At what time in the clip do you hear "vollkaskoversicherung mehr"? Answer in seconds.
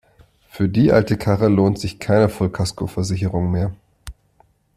2.27-3.71